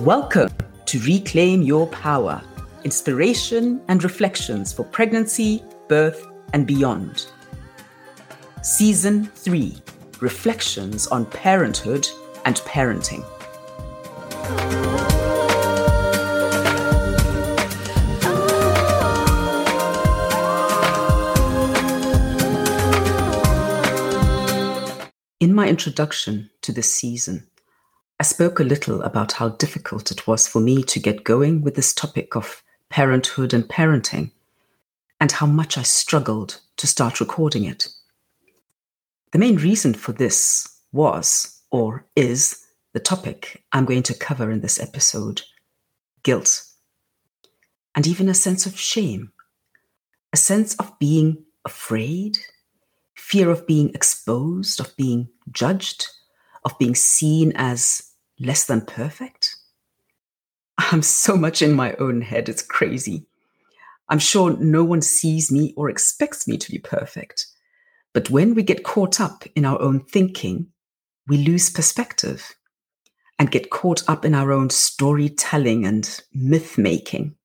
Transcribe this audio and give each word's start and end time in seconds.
Welcome 0.00 0.48
to 0.86 0.98
Reclaim 1.00 1.60
Your 1.60 1.86
Power 1.88 2.42
Inspiration 2.84 3.82
and 3.88 4.02
Reflections 4.02 4.72
for 4.72 4.82
Pregnancy, 4.82 5.62
Birth, 5.88 6.26
and 6.54 6.66
Beyond. 6.66 7.26
Season 8.62 9.26
3 9.26 9.76
Reflections 10.20 11.06
on 11.08 11.26
Parenthood 11.26 12.08
and 12.46 12.56
Parenting. 12.60 13.22
In 25.40 25.54
my 25.54 25.68
introduction 25.68 26.48
to 26.62 26.72
this 26.72 26.90
season, 26.90 27.49
I 28.20 28.22
spoke 28.22 28.60
a 28.60 28.64
little 28.64 29.00
about 29.00 29.32
how 29.32 29.48
difficult 29.48 30.10
it 30.10 30.26
was 30.26 30.46
for 30.46 30.60
me 30.60 30.82
to 30.82 31.00
get 31.00 31.24
going 31.24 31.62
with 31.62 31.74
this 31.74 31.94
topic 31.94 32.36
of 32.36 32.62
parenthood 32.90 33.54
and 33.54 33.64
parenting, 33.64 34.32
and 35.18 35.32
how 35.32 35.46
much 35.46 35.78
I 35.78 35.82
struggled 35.84 36.60
to 36.76 36.86
start 36.86 37.20
recording 37.20 37.64
it. 37.64 37.88
The 39.32 39.38
main 39.38 39.56
reason 39.56 39.94
for 39.94 40.12
this 40.12 40.68
was, 40.92 41.62
or 41.70 42.04
is, 42.14 42.62
the 42.92 43.00
topic 43.00 43.64
I'm 43.72 43.86
going 43.86 44.02
to 44.02 44.12
cover 44.12 44.50
in 44.50 44.60
this 44.60 44.78
episode 44.78 45.40
guilt, 46.22 46.64
and 47.94 48.06
even 48.06 48.28
a 48.28 48.34
sense 48.34 48.66
of 48.66 48.78
shame, 48.78 49.32
a 50.34 50.36
sense 50.36 50.74
of 50.74 50.98
being 50.98 51.42
afraid, 51.64 52.36
fear 53.14 53.48
of 53.48 53.66
being 53.66 53.88
exposed, 53.94 54.78
of 54.78 54.94
being 54.98 55.30
judged, 55.50 56.06
of 56.66 56.78
being 56.78 56.94
seen 56.94 57.54
as 57.56 58.09
less 58.40 58.64
than 58.64 58.80
perfect? 58.80 59.54
I'm 60.78 61.02
so 61.02 61.36
much 61.36 61.62
in 61.62 61.72
my 61.72 61.94
own 61.94 62.22
head, 62.22 62.48
it's 62.48 62.62
crazy. 62.62 63.26
I'm 64.08 64.18
sure 64.18 64.56
no 64.58 64.82
one 64.82 65.02
sees 65.02 65.52
me 65.52 65.72
or 65.76 65.88
expects 65.88 66.48
me 66.48 66.56
to 66.58 66.70
be 66.70 66.78
perfect. 66.78 67.46
But 68.12 68.30
when 68.30 68.54
we 68.54 68.62
get 68.64 68.82
caught 68.82 69.20
up 69.20 69.44
in 69.54 69.64
our 69.64 69.80
own 69.80 70.00
thinking, 70.00 70.66
we 71.28 71.36
lose 71.36 71.70
perspective 71.70 72.56
and 73.38 73.50
get 73.50 73.70
caught 73.70 74.02
up 74.08 74.24
in 74.24 74.34
our 74.34 74.52
own 74.52 74.68
storytelling 74.70 75.84
and 75.86 76.20
myth 76.34 76.76
making. 76.76 77.36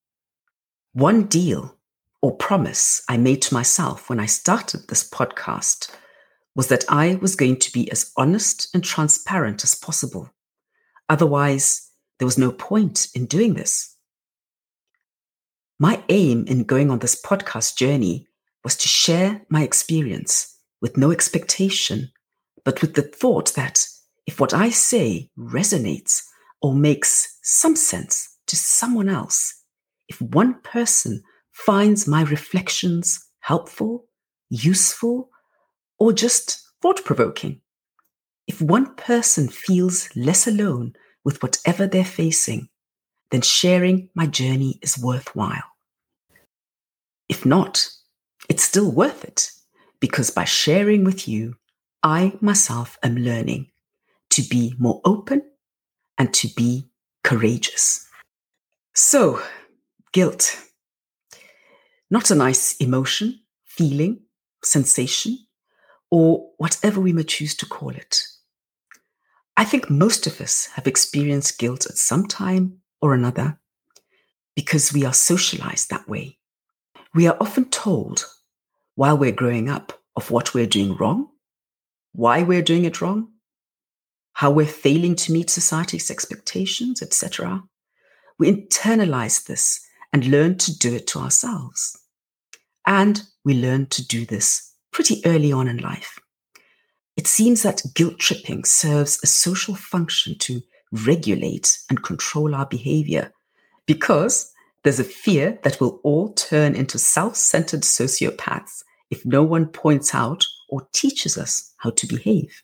One 0.94 1.26
deal 1.26 1.78
or 2.22 2.36
promise 2.36 3.04
I 3.08 3.18
made 3.18 3.44
to 3.44 3.54
myself 3.54 4.10
when 4.10 4.20
I 4.20 4.26
started 4.26 4.88
this 4.88 5.08
podcast 5.08 5.90
was 6.56 6.70
that 6.70 6.86
I 6.90 7.16
was 7.16 7.36
going 7.36 7.58
to 7.58 7.72
be 7.72 7.92
as 7.92 8.12
honest 8.18 8.74
and 8.74 8.84
transparent 8.84 9.64
as 9.64 9.76
possible 9.76 10.32
Otherwise, 11.10 11.90
there 12.20 12.26
was 12.26 12.38
no 12.38 12.52
point 12.52 13.08
in 13.14 13.26
doing 13.26 13.54
this. 13.54 13.96
My 15.80 16.04
aim 16.10 16.46
in 16.48 16.64
going 16.64 16.90
on 16.90 17.00
this 17.00 17.22
podcast 17.22 17.76
journey 17.76 18.28
was 18.64 18.76
to 18.78 18.88
share 18.88 19.46
my 19.50 19.62
experience 19.62 20.58
with 20.82 20.98
no 20.98 21.12
expectation, 21.12 22.12
but 22.64 22.82
with 22.82 22.96
the 22.96 23.02
thought 23.02 23.54
that 23.56 23.86
if 24.26 24.40
what 24.40 24.54
I 24.54 24.70
say 24.70 25.30
resonates 25.38 26.24
or 26.62 26.74
makes 26.74 27.38
some 27.44 27.76
sense 27.76 28.38
to 28.48 28.56
someone 28.56 29.10
else, 29.10 29.54
if 30.08 30.22
one 30.22 30.62
person 30.62 31.22
finds 31.52 32.08
my 32.08 32.24
reflections 32.24 33.20
helpful, 33.40 34.08
useful, 34.50 35.30
or 36.00 36.14
just 36.14 36.62
thought 36.82 37.04
provoking, 37.04 37.62
if 38.48 38.62
one 38.62 38.96
person 38.96 39.48
feels 39.48 40.10
less 40.16 40.48
alone 40.48 40.96
with 41.24 41.42
whatever 41.42 41.88
they're 41.88 42.06
facing, 42.06 42.70
then 43.32 43.42
sharing 43.42 44.10
my 44.14 44.28
journey 44.28 44.80
is 44.82 44.98
worthwhile. 44.98 45.64
If 47.28 47.46
not, 47.46 47.90
it's 48.50 48.64
still 48.64 48.92
worth 48.92 49.24
it 49.24 49.52
because 50.00 50.30
by 50.30 50.44
sharing 50.44 51.04
with 51.04 51.28
you, 51.28 51.56
I 52.04 52.34
myself 52.40 53.00
am 53.02 53.18
learning 53.18 53.72
to 54.30 54.44
be 54.44 54.76
more 54.78 55.02
open 55.06 55.42
and 56.18 56.34
to 56.36 56.48
be 56.56 56.88
courageous. 57.24 58.08
So, 58.94 59.42
guilt. 60.14 60.56
Not 62.12 62.30
a 62.30 62.36
nice 62.36 62.76
emotion, 62.78 63.40
feeling, 63.66 64.20
sensation, 64.64 65.40
or 66.12 66.52
whatever 66.58 67.02
we 67.02 67.12
may 67.12 67.24
choose 67.24 67.56
to 67.56 67.66
call 67.66 67.90
it. 67.90 68.24
I 69.58 69.64
think 69.64 69.90
most 69.90 70.28
of 70.28 70.42
us 70.42 70.68
have 70.76 70.88
experienced 70.88 71.60
guilt 71.60 71.86
at 71.86 71.98
some 71.98 72.28
time 72.28 72.80
or 73.02 73.14
another 73.14 73.60
because 74.56 74.94
we 74.94 75.06
are 75.06 75.14
socialized 75.14 75.90
that 75.90 76.08
way. 76.10 76.40
We 77.14 77.28
are 77.28 77.38
often 77.40 77.70
told 77.70 78.26
while 78.96 79.18
we're 79.18 79.32
growing 79.32 79.70
up 79.70 80.02
of 80.16 80.32
what 80.32 80.54
we're 80.54 80.66
doing 80.66 80.96
wrong, 80.96 81.30
why 82.12 82.44
we're 82.44 82.62
doing 82.62 82.86
it 82.86 83.02
wrong, 83.02 83.30
how 84.34 84.52
we're 84.52 84.66
failing 84.66 85.16
to 85.16 85.32
meet 85.32 85.50
society's 85.50 86.12
expectations, 86.12 87.02
etc. 87.02 87.64
We 88.38 88.52
internalize 88.52 89.46
this 89.46 89.80
and 90.12 90.26
learn 90.26 90.58
to 90.60 90.78
do 90.78 90.94
it 90.94 91.08
to 91.08 91.20
ourselves. 91.20 91.98
And 92.86 93.24
we 93.46 93.54
learn 93.54 93.88
to 93.88 94.06
do 94.06 94.26
this 94.26 94.74
pretty 94.92 95.26
early 95.26 95.52
on 95.52 95.68
in 95.68 95.78
life. 95.78 96.20
It 97.18 97.28
seems 97.28 97.64
that 97.64 97.82
guilt 97.94 98.20
tripping 98.20 98.66
serves 98.66 99.20
a 99.24 99.28
social 99.28 99.76
function 99.76 100.38
to 100.40 100.62
regulate 100.92 101.78
and 101.90 102.04
control 102.04 102.54
our 102.54 102.66
behavior 102.66 103.32
because 103.86 104.52
there's 104.84 105.00
a 105.00 105.04
fear 105.04 105.58
that 105.64 105.80
we'll 105.80 106.00
all 106.04 106.34
turn 106.34 106.76
into 106.76 107.00
self 107.00 107.36
centered 107.36 107.82
sociopaths 107.82 108.84
if 109.10 109.26
no 109.26 109.44
one 109.44 109.68
points 109.68 110.14
out 110.14 110.46
or 110.70 110.88
teaches 110.94 111.38
us 111.38 111.74
how 111.78 111.92
to 111.92 112.08
behave. 112.08 112.62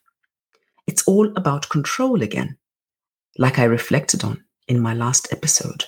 It's 0.86 1.06
all 1.06 1.32
about 1.36 1.68
control 1.68 2.22
again, 2.22 2.58
like 3.38 3.58
I 3.58 3.64
reflected 3.64 4.24
on 4.24 4.44
in 4.68 4.80
my 4.80 4.94
last 4.94 5.32
episode. 5.32 5.84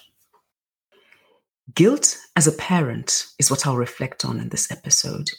Guilt 1.74 2.18
as 2.36 2.46
a 2.46 2.52
parent 2.52 3.26
is 3.38 3.50
what 3.50 3.66
I'll 3.66 3.76
reflect 3.76 4.24
on 4.24 4.38
in 4.38 4.50
this 4.50 4.70
episode. 4.70 5.30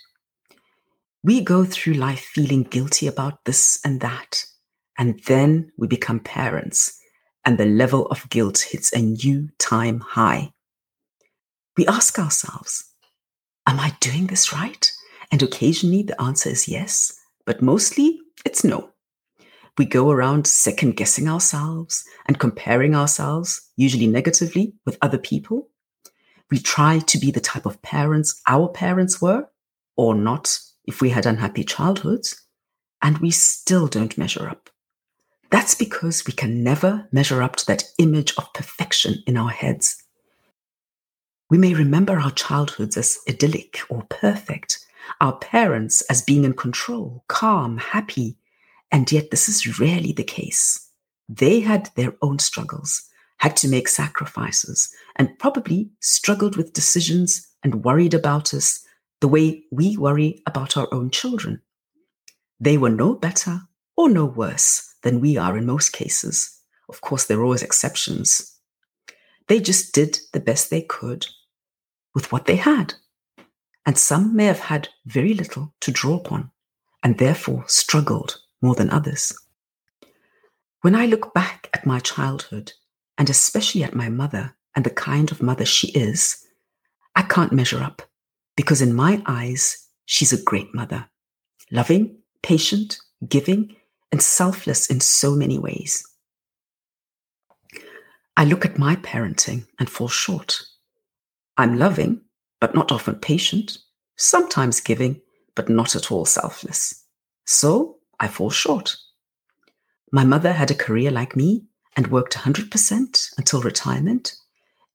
We 1.25 1.41
go 1.41 1.65
through 1.65 1.93
life 1.93 2.19
feeling 2.19 2.61
guilty 2.61 3.07
about 3.07 3.45
this 3.45 3.79
and 3.83 3.99
that, 4.01 4.45
and 4.95 5.19
then 5.25 5.71
we 5.75 5.87
become 5.87 6.19
parents, 6.19 6.99
and 7.43 7.57
the 7.57 7.65
level 7.65 8.05
of 8.09 8.29
guilt 8.29 8.59
hits 8.59 8.93
a 8.93 9.01
new 9.01 9.49
time 9.57 10.01
high. 10.01 10.51
We 11.77 11.87
ask 11.87 12.19
ourselves, 12.19 12.93
Am 13.65 13.79
I 13.79 13.97
doing 14.01 14.27
this 14.27 14.53
right? 14.53 14.91
And 15.31 15.41
occasionally 15.41 16.03
the 16.03 16.21
answer 16.21 16.49
is 16.49 16.67
yes, 16.67 17.19
but 17.43 17.59
mostly 17.59 18.19
it's 18.45 18.63
no. 18.63 18.91
We 19.79 19.85
go 19.85 20.11
around 20.11 20.45
second 20.45 20.95
guessing 20.95 21.27
ourselves 21.27 22.03
and 22.27 22.37
comparing 22.37 22.93
ourselves, 22.93 23.67
usually 23.75 24.05
negatively, 24.05 24.75
with 24.85 24.99
other 25.01 25.17
people. 25.17 25.69
We 26.51 26.59
try 26.59 26.99
to 26.99 27.17
be 27.17 27.31
the 27.31 27.39
type 27.39 27.65
of 27.65 27.81
parents 27.81 28.43
our 28.45 28.69
parents 28.69 29.19
were, 29.19 29.49
or 29.97 30.13
not 30.13 30.59
if 30.87 31.01
we 31.01 31.09
had 31.09 31.25
unhappy 31.25 31.63
childhoods, 31.63 32.41
and 33.01 33.17
we 33.19 33.31
still 33.31 33.87
don't 33.87 34.17
measure 34.17 34.47
up. 34.49 34.69
That's 35.51 35.75
because 35.75 36.25
we 36.25 36.33
can 36.33 36.63
never 36.63 37.07
measure 37.11 37.41
up 37.41 37.55
to 37.57 37.65
that 37.67 37.83
image 37.97 38.33
of 38.37 38.53
perfection 38.53 39.23
in 39.27 39.37
our 39.37 39.49
heads. 39.49 40.03
We 41.49 41.57
may 41.57 41.73
remember 41.73 42.19
our 42.19 42.31
childhoods 42.31 42.97
as 42.97 43.19
idyllic 43.29 43.79
or 43.89 44.03
perfect, 44.09 44.85
our 45.21 45.37
parents 45.37 46.01
as 46.03 46.23
being 46.23 46.43
in 46.43 46.53
control, 46.53 47.23
calm, 47.27 47.77
happy, 47.77 48.37
and 48.91 49.11
yet 49.11 49.29
this 49.29 49.47
is 49.47 49.79
rarely 49.79 50.11
the 50.11 50.23
case. 50.23 50.89
They 51.29 51.59
had 51.59 51.89
their 51.95 52.15
own 52.21 52.39
struggles, 52.39 53.03
had 53.37 53.55
to 53.57 53.67
make 53.67 53.87
sacrifices, 53.87 54.93
and 55.15 55.37
probably 55.39 55.89
struggled 55.99 56.55
with 56.55 56.73
decisions 56.73 57.47
and 57.63 57.83
worried 57.83 58.13
about 58.13 58.53
us 58.53 58.84
the 59.21 59.27
way 59.27 59.63
we 59.71 59.97
worry 59.97 60.41
about 60.45 60.77
our 60.77 60.87
own 60.93 61.09
children. 61.09 61.61
They 62.59 62.77
were 62.77 62.89
no 62.89 63.13
better 63.13 63.61
or 63.97 64.09
no 64.09 64.25
worse 64.25 64.95
than 65.03 65.21
we 65.21 65.37
are 65.37 65.57
in 65.57 65.65
most 65.65 65.93
cases. 65.93 66.59
Of 66.89 67.01
course, 67.01 67.25
there 67.25 67.39
are 67.39 67.43
always 67.43 67.63
exceptions. 67.63 68.57
They 69.47 69.59
just 69.59 69.93
did 69.93 70.19
the 70.33 70.39
best 70.39 70.69
they 70.69 70.81
could 70.81 71.27
with 72.13 72.31
what 72.31 72.45
they 72.45 72.55
had. 72.55 72.93
And 73.85 73.97
some 73.97 74.35
may 74.35 74.45
have 74.45 74.59
had 74.59 74.89
very 75.05 75.33
little 75.33 75.73
to 75.81 75.91
draw 75.91 76.15
upon 76.15 76.51
and 77.03 77.17
therefore 77.17 77.65
struggled 77.67 78.39
more 78.61 78.73
than 78.73 78.89
others. 78.89 79.31
When 80.81 80.95
I 80.95 81.05
look 81.05 81.33
back 81.33 81.69
at 81.73 81.85
my 81.85 81.99
childhood, 81.99 82.73
and 83.17 83.29
especially 83.29 83.83
at 83.83 83.95
my 83.95 84.09
mother 84.09 84.55
and 84.75 84.85
the 84.85 84.89
kind 84.89 85.31
of 85.31 85.41
mother 85.41 85.65
she 85.65 85.87
is, 85.91 86.45
I 87.15 87.21
can't 87.21 87.53
measure 87.53 87.81
up 87.81 88.01
because 88.55 88.81
in 88.81 88.93
my 88.93 89.21
eyes, 89.25 89.87
she's 90.05 90.33
a 90.33 90.41
great 90.41 90.73
mother, 90.73 91.07
loving, 91.71 92.17
patient, 92.41 92.97
giving, 93.27 93.75
and 94.11 94.21
selfless 94.21 94.87
in 94.87 94.99
so 94.99 95.35
many 95.35 95.59
ways. 95.59 96.05
I 98.37 98.45
look 98.45 98.65
at 98.65 98.77
my 98.77 98.97
parenting 98.97 99.65
and 99.79 99.89
fall 99.89 100.09
short. 100.09 100.61
I'm 101.57 101.77
loving, 101.77 102.21
but 102.59 102.75
not 102.75 102.91
often 102.91 103.15
patient, 103.15 103.77
sometimes 104.17 104.81
giving, 104.81 105.21
but 105.55 105.69
not 105.69 105.95
at 105.95 106.11
all 106.11 106.25
selfless. 106.25 107.03
So 107.45 107.97
I 108.19 108.27
fall 108.27 108.49
short. 108.49 108.97
My 110.11 110.23
mother 110.23 110.53
had 110.53 110.71
a 110.71 110.75
career 110.75 111.11
like 111.11 111.35
me 111.35 111.65
and 111.95 112.07
worked 112.07 112.35
100% 112.35 113.33
until 113.37 113.61
retirement, 113.61 114.35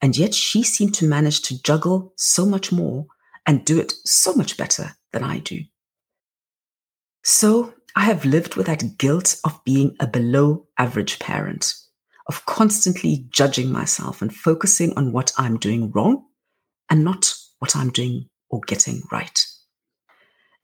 and 0.02 0.16
yet 0.16 0.34
she 0.34 0.62
seemed 0.62 0.94
to 0.94 1.08
manage 1.08 1.42
to 1.42 1.62
juggle 1.62 2.12
so 2.16 2.44
much 2.44 2.72
more 2.72 3.06
and 3.46 3.64
do 3.64 3.78
it 3.81 3.92
so 4.04 4.34
much 4.34 4.56
better 4.56 4.96
than 5.12 5.25
I 5.25 5.38
do. 5.38 5.62
So 7.25 7.75
I 7.96 8.04
have 8.04 8.25
lived 8.25 8.54
with 8.54 8.66
that 8.66 8.98
guilt 8.98 9.40
of 9.44 9.62
being 9.64 9.96
a 10.00 10.06
below 10.06 10.66
average 10.78 11.19
parent, 11.19 11.75
of 12.28 12.46
constantly 12.46 13.26
judging 13.31 13.72
myself 13.72 14.22
and 14.22 14.34
focusing 14.34 14.96
on 14.96 15.12
what 15.12 15.32
I'm 15.37 15.58
doing 15.58 15.90
wrong 15.90 16.26
and 16.88 17.04
not 17.04 17.34
what 17.58 17.76
I'm 17.76 17.90
doing 17.90 18.28
or 18.48 18.60
getting 18.66 19.02
right. 19.10 19.38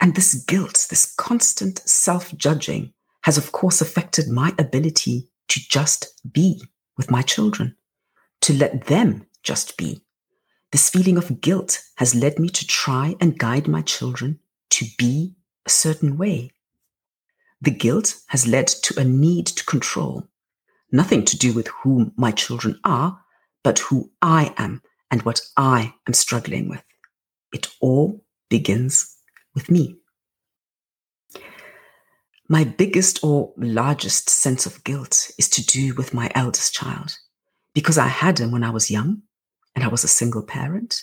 And 0.00 0.14
this 0.14 0.34
guilt, 0.34 0.86
this 0.90 1.14
constant 1.16 1.78
self 1.80 2.34
judging, 2.36 2.92
has 3.22 3.38
of 3.38 3.52
course 3.52 3.80
affected 3.80 4.28
my 4.28 4.54
ability 4.58 5.28
to 5.48 5.60
just 5.68 6.20
be 6.32 6.62
with 6.96 7.10
my 7.10 7.22
children, 7.22 7.76
to 8.42 8.52
let 8.52 8.86
them 8.86 9.26
just 9.42 9.76
be. 9.76 10.05
This 10.72 10.90
feeling 10.90 11.16
of 11.16 11.40
guilt 11.40 11.82
has 11.96 12.14
led 12.14 12.38
me 12.38 12.48
to 12.48 12.66
try 12.66 13.14
and 13.20 13.38
guide 13.38 13.68
my 13.68 13.82
children 13.82 14.40
to 14.70 14.86
be 14.98 15.34
a 15.64 15.70
certain 15.70 16.16
way. 16.16 16.52
The 17.60 17.70
guilt 17.70 18.16
has 18.28 18.46
led 18.46 18.66
to 18.66 19.00
a 19.00 19.04
need 19.04 19.46
to 19.46 19.64
control, 19.64 20.26
nothing 20.92 21.24
to 21.26 21.38
do 21.38 21.52
with 21.52 21.68
who 21.68 22.12
my 22.16 22.32
children 22.32 22.78
are, 22.84 23.20
but 23.62 23.78
who 23.78 24.10
I 24.20 24.52
am 24.58 24.82
and 25.10 25.22
what 25.22 25.40
I 25.56 25.94
am 26.06 26.12
struggling 26.12 26.68
with. 26.68 26.82
It 27.52 27.68
all 27.80 28.24
begins 28.48 29.16
with 29.54 29.70
me. 29.70 29.96
My 32.48 32.64
biggest 32.64 33.24
or 33.24 33.52
largest 33.56 34.30
sense 34.30 34.66
of 34.66 34.84
guilt 34.84 35.30
is 35.38 35.48
to 35.50 35.64
do 35.64 35.94
with 35.94 36.14
my 36.14 36.30
eldest 36.34 36.74
child. 36.74 37.18
Because 37.74 37.98
I 37.98 38.06
had 38.06 38.38
him 38.38 38.52
when 38.52 38.62
I 38.62 38.70
was 38.70 38.90
young 38.90 39.22
and 39.76 39.84
I 39.84 39.88
was 39.88 40.02
a 40.02 40.08
single 40.08 40.42
parent, 40.42 41.02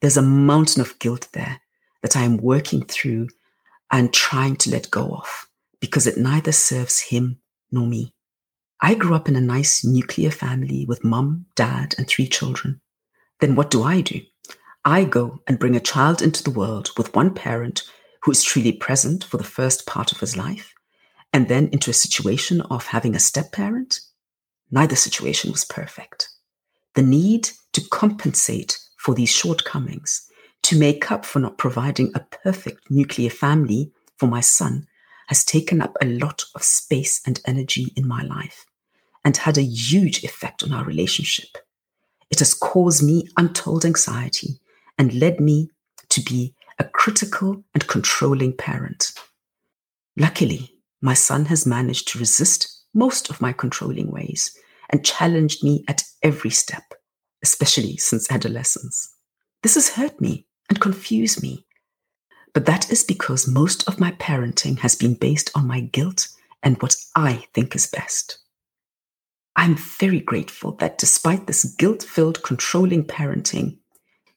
there's 0.00 0.16
a 0.16 0.22
mountain 0.22 0.80
of 0.80 0.98
guilt 0.98 1.28
there 1.32 1.60
that 2.00 2.16
I 2.16 2.22
am 2.22 2.38
working 2.38 2.84
through 2.84 3.28
and 3.90 4.14
trying 4.14 4.56
to 4.56 4.70
let 4.70 4.90
go 4.90 5.08
of 5.16 5.46
because 5.80 6.06
it 6.06 6.16
neither 6.16 6.52
serves 6.52 7.00
him 7.00 7.40
nor 7.70 7.86
me. 7.86 8.14
I 8.80 8.94
grew 8.94 9.14
up 9.14 9.28
in 9.28 9.36
a 9.36 9.40
nice 9.40 9.84
nuclear 9.84 10.30
family 10.30 10.86
with 10.86 11.04
mum, 11.04 11.46
dad, 11.56 11.94
and 11.98 12.08
three 12.08 12.26
children. 12.26 12.80
Then 13.40 13.54
what 13.54 13.70
do 13.70 13.82
I 13.82 14.00
do? 14.00 14.20
I 14.84 15.04
go 15.04 15.40
and 15.46 15.58
bring 15.58 15.76
a 15.76 15.80
child 15.80 16.22
into 16.22 16.42
the 16.42 16.50
world 16.50 16.90
with 16.96 17.14
one 17.14 17.34
parent 17.34 17.82
who 18.22 18.30
is 18.30 18.42
truly 18.42 18.72
present 18.72 19.24
for 19.24 19.36
the 19.36 19.44
first 19.44 19.86
part 19.86 20.10
of 20.12 20.20
his 20.20 20.36
life 20.36 20.74
and 21.32 21.48
then 21.48 21.68
into 21.68 21.90
a 21.90 21.94
situation 21.94 22.60
of 22.62 22.86
having 22.86 23.14
a 23.14 23.20
step 23.20 23.52
parent, 23.52 24.00
neither 24.70 24.96
situation 24.96 25.50
was 25.50 25.64
perfect. 25.64 26.28
The 26.94 27.02
need 27.02 27.50
to 27.72 27.80
compensate 27.88 28.78
for 28.98 29.14
these 29.14 29.30
shortcomings, 29.30 30.28
to 30.62 30.78
make 30.78 31.10
up 31.10 31.24
for 31.24 31.40
not 31.40 31.58
providing 31.58 32.12
a 32.14 32.20
perfect 32.20 32.90
nuclear 32.90 33.30
family 33.30 33.90
for 34.16 34.26
my 34.26 34.40
son, 34.40 34.86
has 35.28 35.44
taken 35.44 35.80
up 35.80 35.96
a 36.00 36.06
lot 36.06 36.44
of 36.54 36.62
space 36.62 37.20
and 37.26 37.40
energy 37.46 37.92
in 37.96 38.06
my 38.06 38.22
life 38.22 38.66
and 39.24 39.36
had 39.36 39.56
a 39.56 39.62
huge 39.62 40.22
effect 40.24 40.62
on 40.62 40.72
our 40.72 40.84
relationship. 40.84 41.56
It 42.30 42.38
has 42.40 42.54
caused 42.54 43.02
me 43.02 43.28
untold 43.36 43.84
anxiety 43.84 44.60
and 44.98 45.14
led 45.14 45.40
me 45.40 45.70
to 46.10 46.20
be 46.20 46.54
a 46.78 46.84
critical 46.84 47.64
and 47.74 47.86
controlling 47.86 48.56
parent. 48.56 49.12
Luckily, 50.16 50.74
my 51.00 51.14
son 51.14 51.46
has 51.46 51.66
managed 51.66 52.08
to 52.08 52.18
resist 52.18 52.84
most 52.94 53.30
of 53.30 53.40
my 53.40 53.52
controlling 53.52 54.10
ways 54.10 54.56
and 54.92 55.04
challenged 55.04 55.64
me 55.64 55.84
at 55.88 56.02
every 56.22 56.50
step, 56.50 56.84
especially 57.42 57.96
since 57.96 58.30
adolescence. 58.30 59.14
This 59.62 59.74
has 59.74 59.90
hurt 59.90 60.20
me 60.20 60.46
and 60.68 60.80
confused 60.80 61.42
me. 61.42 61.66
But 62.54 62.66
that 62.66 62.90
is 62.92 63.02
because 63.02 63.48
most 63.48 63.88
of 63.88 63.98
my 63.98 64.12
parenting 64.12 64.78
has 64.80 64.94
been 64.94 65.14
based 65.14 65.50
on 65.54 65.66
my 65.66 65.80
guilt 65.80 66.28
and 66.62 66.80
what 66.82 66.96
I 67.16 67.44
think 67.54 67.74
is 67.74 67.86
best. 67.86 68.38
I'm 69.56 69.76
very 69.76 70.20
grateful 70.20 70.72
that 70.76 70.98
despite 70.98 71.46
this 71.46 71.64
guilt 71.76 72.02
filled, 72.02 72.42
controlling 72.42 73.04
parenting, 73.04 73.78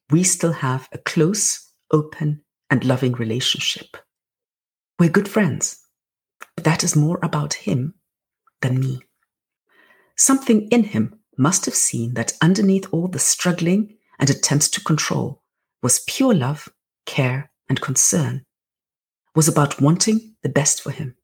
we 0.10 0.24
still 0.24 0.54
have 0.54 0.88
a 0.92 0.98
close, 0.98 1.72
open, 1.92 2.42
and 2.70 2.84
loving 2.84 3.14
relationship. 3.14 3.98
We're 4.98 5.10
good 5.10 5.28
friends 5.28 5.86
but 6.56 6.64
that 6.64 6.84
is 6.84 6.96
more 6.96 7.20
about 7.22 7.54
him 7.54 7.96
than 8.62 8.80
me. 8.80 9.05
Something 10.16 10.68
in 10.70 10.86
him 10.86 11.20
must 11.38 11.66
have 11.66 11.76
seen 11.76 12.14
that 12.14 12.34
underneath 12.42 12.88
all 12.92 13.08
the 13.08 13.20
struggling 13.20 13.98
and 14.20 14.30
attempts 14.30 14.70
to 14.70 14.84
control 14.84 15.42
was 15.84 16.04
pure 16.08 16.34
love, 16.34 16.70
care, 17.06 17.52
and 17.68 17.82
concern, 17.82 18.44
was 19.36 19.48
about 19.48 19.82
wanting 19.82 20.36
the 20.42 20.50
best 20.50 20.82
for 20.82 20.92
him. 20.92 21.16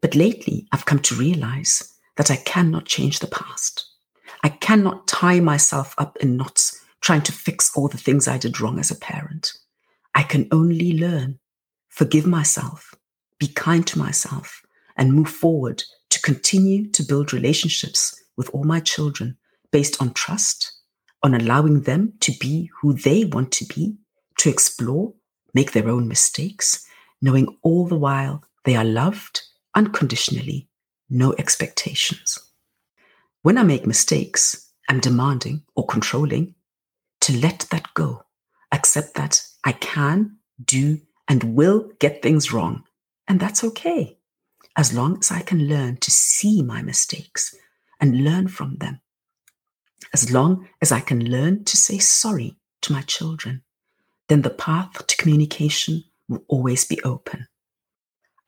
But 0.00 0.14
lately, 0.14 0.66
I've 0.72 0.86
come 0.86 1.00
to 1.00 1.14
realize 1.14 1.94
that 2.16 2.30
I 2.30 2.36
cannot 2.36 2.86
change 2.86 3.18
the 3.18 3.26
past. 3.26 3.86
I 4.42 4.48
cannot 4.48 5.06
tie 5.06 5.40
myself 5.40 5.94
up 5.98 6.16
in 6.18 6.36
knots 6.36 6.80
trying 7.00 7.22
to 7.22 7.32
fix 7.32 7.70
all 7.76 7.88
the 7.88 7.98
things 7.98 8.26
I 8.26 8.38
did 8.38 8.60
wrong 8.60 8.78
as 8.78 8.90
a 8.90 8.96
parent. 8.96 9.52
I 10.14 10.22
can 10.22 10.48
only 10.50 10.98
learn, 10.98 11.38
forgive 11.88 12.26
myself, 12.26 12.94
be 13.38 13.48
kind 13.48 13.86
to 13.88 13.98
myself, 13.98 14.62
and 14.96 15.12
move 15.12 15.28
forward 15.28 15.82
continue 16.22 16.90
to 16.90 17.02
build 17.02 17.32
relationships 17.32 18.20
with 18.36 18.48
all 18.50 18.64
my 18.64 18.80
children 18.80 19.36
based 19.70 20.00
on 20.00 20.12
trust, 20.12 20.72
on 21.22 21.34
allowing 21.34 21.82
them 21.82 22.14
to 22.20 22.32
be 22.40 22.70
who 22.80 22.92
they 22.92 23.24
want 23.24 23.52
to 23.52 23.64
be, 23.66 23.96
to 24.38 24.48
explore, 24.48 25.14
make 25.54 25.72
their 25.72 25.88
own 25.88 26.08
mistakes, 26.08 26.86
knowing 27.20 27.46
all 27.62 27.86
the 27.86 27.96
while 27.96 28.42
they 28.64 28.76
are 28.76 28.84
loved 28.84 29.42
unconditionally, 29.74 30.68
no 31.08 31.34
expectations. 31.38 32.38
When 33.42 33.58
I 33.58 33.62
make 33.62 33.86
mistakes, 33.86 34.70
I'm 34.88 35.00
demanding 35.00 35.62
or 35.74 35.86
controlling 35.86 36.54
to 37.22 37.36
let 37.38 37.66
that 37.70 37.94
go, 37.94 38.22
accept 38.72 39.14
that 39.14 39.42
I 39.64 39.72
can, 39.72 40.38
do, 40.62 41.00
and 41.28 41.54
will 41.56 41.90
get 41.98 42.22
things 42.22 42.52
wrong 42.52 42.84
and 43.28 43.40
that's 43.40 43.64
okay, 43.64 44.18
as 44.76 44.94
long 44.94 45.18
as 45.18 45.30
I 45.30 45.40
can 45.40 45.68
learn 45.68 45.96
to 45.98 46.10
see 46.10 46.62
my 46.62 46.82
mistakes 46.82 47.54
and 48.00 48.24
learn 48.24 48.48
from 48.48 48.76
them. 48.76 49.00
As 50.12 50.32
long 50.32 50.68
as 50.80 50.92
I 50.92 51.00
can 51.00 51.30
learn 51.30 51.64
to 51.64 51.76
say 51.76 51.98
sorry 51.98 52.56
to 52.82 52.92
my 52.92 53.02
children, 53.02 53.62
then 54.28 54.42
the 54.42 54.50
path 54.50 55.06
to 55.06 55.16
communication 55.16 56.04
will 56.28 56.44
always 56.48 56.84
be 56.84 57.00
open. 57.02 57.46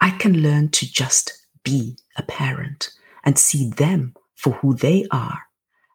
I 0.00 0.10
can 0.10 0.42
learn 0.42 0.70
to 0.70 0.90
just 0.90 1.32
be 1.62 1.96
a 2.16 2.22
parent 2.22 2.90
and 3.24 3.38
see 3.38 3.70
them 3.70 4.14
for 4.34 4.52
who 4.54 4.74
they 4.74 5.06
are 5.10 5.42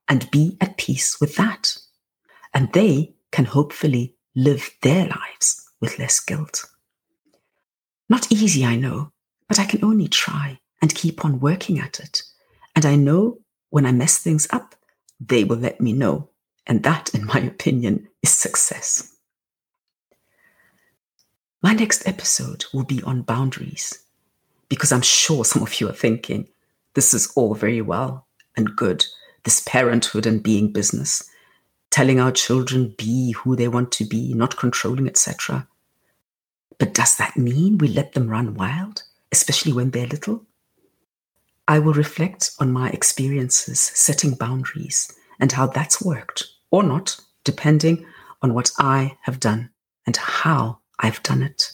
and 0.08 0.30
be 0.32 0.58
at 0.62 0.78
peace 0.78 1.20
with 1.20 1.36
that. 1.36 1.78
And 2.54 2.72
they 2.74 3.14
can 3.32 3.46
hopefully 3.46 4.16
live 4.36 4.72
their 4.82 5.08
lives 5.08 5.70
with 5.80 6.00
less 6.00 6.20
guilt. 6.20 6.66
Not 8.10 8.32
easy, 8.32 8.66
I 8.66 8.76
know, 8.76 9.12
but 9.50 9.60
I 9.60 9.66
can 9.66 9.84
only 9.84 10.08
try 10.08 10.60
and 10.82 10.96
keep 10.96 11.26
on 11.26 11.42
working 11.42 11.80
at 11.80 12.00
it. 12.00 12.24
And 12.76 12.86
I 12.86 12.96
know 12.96 13.40
when 13.72 13.86
I 13.86 13.92
mess 13.92 14.20
things 14.20 14.48
up, 14.52 14.76
they 15.20 15.44
will 15.44 15.58
let 15.58 15.82
me 15.82 15.92
know. 15.92 16.30
And 16.66 16.84
that, 16.84 17.14
in 17.14 17.26
my 17.26 17.40
opinion, 17.40 18.08
is 18.22 18.30
success. 18.30 19.16
My 21.62 21.74
next 21.74 22.08
episode 22.08 22.66
will 22.74 22.86
be 22.86 23.04
on 23.04 23.24
boundaries 23.24 24.06
because 24.70 24.92
I'm 24.92 25.02
sure 25.02 25.44
some 25.44 25.64
of 25.64 25.82
you 25.82 25.90
are 25.90 25.94
thinking 25.94 26.48
this 26.94 27.14
is 27.14 27.32
all 27.36 27.56
very 27.56 27.82
well 27.82 28.28
and 28.56 28.76
good, 28.76 29.06
this 29.44 29.62
parenthood 29.66 30.26
and 30.26 30.44
being 30.44 30.72
business, 30.72 31.28
telling 31.90 32.20
our 32.20 32.32
children 32.32 32.94
be 32.98 33.32
who 33.32 33.56
they 33.56 33.68
want 33.68 33.92
to 33.94 34.06
be, 34.06 34.34
not 34.34 34.58
controlling, 34.58 35.08
etc. 35.08 35.68
But 36.78 36.94
does 36.94 37.18
that 37.18 37.36
mean 37.36 37.78
we 37.78 37.88
let 37.88 38.14
them 38.14 38.30
run 38.30 38.54
wild, 38.54 39.04
especially 39.32 39.74
when 39.74 39.92
they're 39.92 40.08
little? 40.08 40.46
I 41.68 41.80
will 41.80 41.94
reflect 41.94 42.52
on 42.60 42.72
my 42.72 42.90
experiences 42.90 43.80
setting 43.80 44.34
boundaries 44.34 45.12
and 45.40 45.52
how 45.52 45.68
that's 45.68 46.02
worked 46.02 46.46
or 46.72 46.84
not, 46.84 47.20
depending 47.44 48.06
on 48.42 48.54
what 48.54 48.72
I 48.80 49.18
have 49.22 49.40
done 49.40 49.70
and 50.06 50.18
how 50.18 50.80
I've 51.00 51.22
done 51.24 51.44
it. 51.44 51.72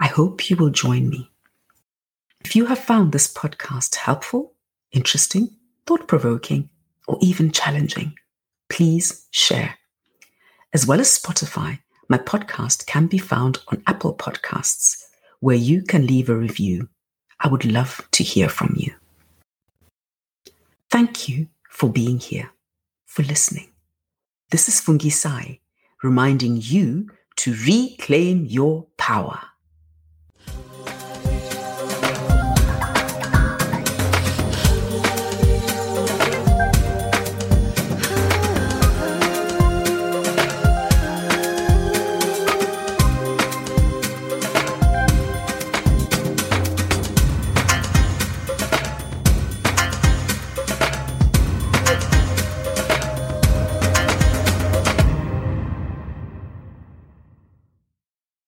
I 0.00 0.06
hope 0.06 0.50
you 0.50 0.56
will 0.56 0.70
join 0.70 1.08
me. 1.08 1.30
If 2.44 2.56
you 2.56 2.66
have 2.66 2.78
found 2.78 3.12
this 3.12 3.32
podcast 3.32 3.96
helpful, 3.96 4.54
interesting, 4.92 5.56
thought 5.86 6.08
provoking, 6.08 6.70
or 7.06 7.18
even 7.20 7.52
challenging, 7.52 8.14
please 8.68 9.26
share. 9.30 9.76
As 10.72 10.86
well 10.86 11.00
as 11.00 11.18
Spotify, 11.18 11.80
my 12.08 12.18
podcast 12.18 12.86
can 12.86 13.06
be 13.06 13.18
found 13.18 13.58
on 13.68 13.82
Apple 13.86 14.14
Podcasts, 14.14 15.04
where 15.40 15.56
you 15.56 15.82
can 15.82 16.06
leave 16.06 16.28
a 16.28 16.36
review. 16.36 16.88
I 17.40 17.48
would 17.48 17.64
love 17.64 18.06
to 18.12 18.22
hear 18.22 18.48
from 18.48 18.74
you. 18.76 18.92
Thank 20.90 21.28
you 21.28 21.48
for 21.68 21.90
being 21.90 22.18
here, 22.18 22.50
for 23.06 23.22
listening. 23.22 23.72
This 24.50 24.68
is 24.68 24.80
Fungi 24.80 25.08
Sai, 25.08 25.60
reminding 26.02 26.58
you 26.62 27.08
to 27.36 27.54
reclaim 27.66 28.44
your 28.44 28.86
power. 28.96 29.40